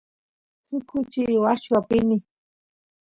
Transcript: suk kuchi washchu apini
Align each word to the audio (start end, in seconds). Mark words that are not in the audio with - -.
suk 0.67 0.83
kuchi 0.89 1.21
washchu 1.43 1.71
apini 1.79 2.17